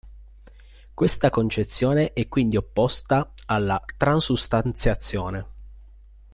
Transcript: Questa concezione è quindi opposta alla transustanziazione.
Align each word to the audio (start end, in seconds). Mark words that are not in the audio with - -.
Questa 0.95 1.29
concezione 1.29 2.13
è 2.13 2.27
quindi 2.27 2.57
opposta 2.57 3.33
alla 3.45 3.79
transustanziazione. 3.97 5.45